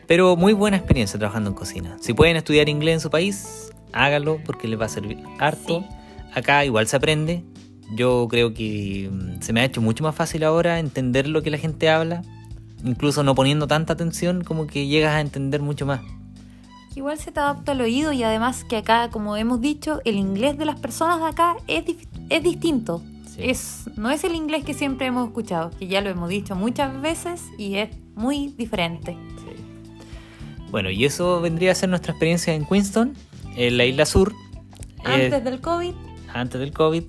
Pero 0.08 0.36
muy 0.36 0.52
buena 0.52 0.76
experiencia 0.76 1.18
trabajando 1.18 1.52
en 1.52 1.56
cocina. 1.56 1.98
Si 2.02 2.14
pueden 2.14 2.36
estudiar 2.36 2.68
inglés 2.68 2.96
en 2.96 3.00
su 3.00 3.10
país, 3.10 3.72
háganlo 3.94 4.40
porque 4.46 4.68
les 4.68 4.80
va 4.80 4.86
a 4.86 4.90
servir 4.90 5.20
harto. 5.40 5.86
Sí. 5.88 6.03
Acá 6.36 6.66
igual 6.66 6.88
se 6.88 6.96
aprende. 6.96 7.44
Yo 7.96 8.28
creo 8.30 8.54
que 8.54 9.10
mm, 9.12 9.42
se 9.42 9.54
me 9.54 9.62
ha 9.62 9.66
hecho 9.66 9.82
mucho 9.82 10.04
más 10.04 10.16
fácil 10.16 10.44
ahora 10.44 10.80
entender 10.80 11.28
lo 11.28 11.42
que 11.44 11.52
la 11.52 11.58
gente 11.58 11.90
habla. 11.90 12.24
Incluso 12.84 13.24
no 13.24 13.36
poniendo 13.36 13.68
tanta 13.68 13.94
atención, 13.94 14.44
como 14.44 14.68
que 14.68 14.88
llegas 14.88 15.14
a 15.14 15.22
entender 15.22 15.62
mucho 15.62 15.86
más. 15.86 16.02
Igual 16.96 17.18
se 17.18 17.32
te 17.32 17.40
adapta 17.40 17.72
al 17.72 17.82
oído 17.82 18.12
y 18.12 18.24
además 18.24 18.66
que 18.66 18.78
acá, 18.78 19.10
como 19.10 19.36
hemos 19.38 19.62
dicho, 19.62 20.02
el 20.06 20.16
inglés 20.16 20.58
de 20.58 20.66
las 20.66 20.80
personas 20.80 21.20
de 21.20 21.26
acá 21.26 21.56
es, 21.68 21.84
es 22.30 22.44
distinto. 22.44 23.02
Sí. 23.26 23.42
Es, 23.44 23.90
no 23.96 24.12
es 24.12 24.24
el 24.24 24.36
inglés 24.36 24.64
que 24.64 24.76
siempre 24.76 25.08
hemos 25.08 25.28
escuchado, 25.28 25.72
que 25.72 25.88
ya 25.88 26.02
lo 26.02 26.10
hemos 26.10 26.30
dicho 26.30 26.56
muchas 26.56 27.02
veces 27.02 27.42
y 27.58 27.76
es 27.76 27.90
muy 28.16 28.54
diferente. 28.58 29.18
Sí. 29.38 29.64
Bueno, 30.70 30.92
y 30.92 31.06
eso 31.06 31.42
vendría 31.42 31.72
a 31.72 31.76
ser 31.76 31.90
nuestra 31.90 32.12
experiencia 32.12 32.54
en 32.54 32.66
Queenston, 32.66 33.14
en 33.56 33.78
la 33.78 33.86
isla 33.86 34.06
sur. 34.06 34.34
Eh, 35.06 35.26
Antes 35.26 35.44
del 35.44 35.62
COVID, 35.62 35.94
antes 36.34 36.60
del 36.60 36.72
COVID. 36.72 37.04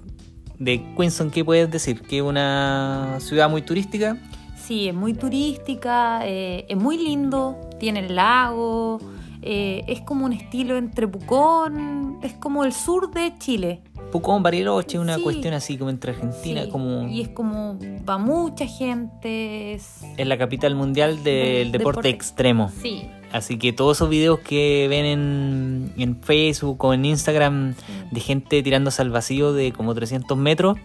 De 0.58 0.84
Queenston, 0.96 1.30
¿qué 1.30 1.44
puedes 1.44 1.70
decir? 1.70 2.02
Que 2.02 2.18
es 2.18 2.22
una 2.22 3.18
ciudad 3.20 3.50
muy 3.50 3.62
turística. 3.62 4.16
Sí, 4.56 4.88
es 4.88 4.94
muy 4.94 5.12
turística, 5.14 6.20
eh, 6.26 6.64
es 6.68 6.76
muy 6.76 6.96
lindo, 6.96 7.58
tiene 7.78 8.00
el 8.00 8.14
lago, 8.14 8.98
eh, 9.42 9.84
es 9.88 10.00
como 10.00 10.24
un 10.24 10.32
estilo 10.32 10.78
entre 10.78 11.06
Pucón, 11.06 12.18
es 12.22 12.32
como 12.34 12.64
el 12.64 12.72
sur 12.72 13.10
de 13.10 13.36
Chile. 13.38 13.82
Pucón, 14.14 14.44
Bariloche, 14.44 14.96
una 15.00 15.16
Sí. 15.16 15.22
cuestión 15.24 15.54
así 15.54 15.76
como 15.76 15.90
entre 15.90 16.12
Argentina, 16.12 16.62
Sí, 16.62 16.68
como 16.70 17.08
Y 17.08 17.20
es 17.22 17.28
como, 17.30 17.76
va 18.08 18.16
mucha 18.16 18.64
gente, 18.64 19.74
es... 19.74 20.02
es 20.16 20.26
la 20.28 20.38
capital 20.38 20.76
mundial 20.76 21.24
del 21.24 21.72
deporte, 21.72 21.78
deporte. 21.78 22.08
extremo. 22.10 22.70
Sí, 22.80 23.08
Así 23.32 23.58
que 23.58 23.72
todos 23.72 23.96
esos 23.96 24.08
videos 24.08 24.38
que 24.38 24.86
ven 24.88 25.04
en, 25.04 25.92
en 25.96 26.22
Facebook 26.22 26.84
o 26.84 26.94
en 26.94 27.04
Instagram 27.04 27.74
Sí. 27.74 27.82
de 28.12 28.20
gente 28.20 28.62
tirándose 28.62 29.02
al 29.02 29.10
vacío 29.10 29.52
de 29.52 29.72
como 29.72 29.92
300 29.96 30.38
metros 30.38 30.78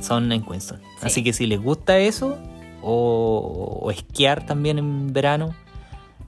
son 0.00 0.30
en 0.30 0.44
Queenston. 0.44 0.78
Sí. 1.00 1.06
Así 1.06 1.24
que 1.24 1.32
si 1.32 1.46
les 1.48 1.60
gusta 1.60 1.98
eso 1.98 2.38
o, 2.82 3.80
o 3.82 3.90
esquiar 3.90 4.46
también 4.46 4.78
en 4.78 5.12
verano, 5.12 5.56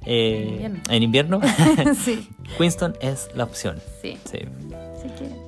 eh, 0.05 0.49
Invierno. 0.55 0.81
en 0.91 1.03
invierno, 1.05 1.41
sí, 2.05 2.29
Queenston 2.59 2.95
es 3.01 3.29
la 3.37 3.45
opción. 3.45 3.77
sí, 4.03 4.17
Sí. 4.25 4.39
sí 5.01 5.09
que... 5.17 5.46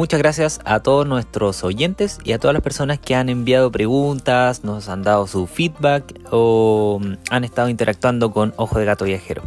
Muchas 0.00 0.18
gracias 0.18 0.60
a 0.64 0.80
todos 0.80 1.06
nuestros 1.06 1.62
oyentes 1.62 2.20
y 2.24 2.32
a 2.32 2.38
todas 2.38 2.54
las 2.54 2.62
personas 2.62 2.98
que 2.98 3.14
han 3.14 3.28
enviado 3.28 3.70
preguntas, 3.70 4.64
nos 4.64 4.88
han 4.88 5.02
dado 5.02 5.26
su 5.26 5.46
feedback 5.46 6.18
o 6.30 6.98
mm, 7.02 7.14
han 7.28 7.44
estado 7.44 7.68
interactuando 7.68 8.32
con 8.32 8.54
Ojo 8.56 8.78
de 8.78 8.86
Gato 8.86 9.04
Viajero. 9.04 9.42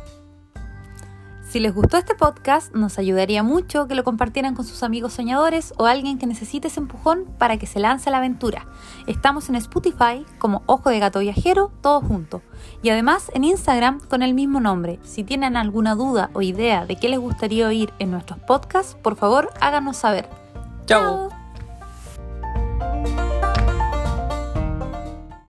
Si 1.53 1.59
les 1.59 1.71
gustó 1.71 1.97
este 1.97 2.15
podcast, 2.15 2.73
nos 2.73 2.97
ayudaría 2.97 3.43
mucho 3.43 3.87
que 3.87 3.93
lo 3.93 4.03
compartieran 4.03 4.55
con 4.55 4.65
sus 4.65 4.81
amigos 4.81 5.13
soñadores 5.13 5.71
o 5.77 5.85
alguien 5.85 6.17
que 6.17 6.25
necesite 6.25 6.67
ese 6.67 6.79
empujón 6.79 7.25
para 7.37 7.57
que 7.57 7.67
se 7.67 7.79
lance 7.79 8.09
a 8.09 8.11
la 8.11 8.17
aventura. 8.17 8.65
Estamos 9.05 9.49
en 9.49 9.55
Spotify 9.57 10.25
como 10.39 10.63
Ojo 10.65 10.89
de 10.89 10.97
Gato 10.97 11.19
Viajero, 11.19 11.71
todo 11.81 12.01
junto. 12.01 12.41
Y 12.81 12.89
además 12.89 13.29
en 13.35 13.43
Instagram 13.43 13.99
con 13.99 14.23
el 14.23 14.33
mismo 14.33 14.61
nombre. 14.61 14.99
Si 15.03 15.23
tienen 15.23 15.55
alguna 15.55 15.93
duda 15.93 16.31
o 16.33 16.41
idea 16.41 16.87
de 16.87 16.95
qué 16.95 17.07
les 17.07 17.19
gustaría 17.19 17.67
oír 17.67 17.93
en 17.99 18.09
nuestros 18.09 18.39
podcasts, 18.39 18.97
por 19.03 19.15
favor 19.15 19.51
háganos 19.61 19.97
saber. 19.97 20.27
¡Chao! 20.87 21.42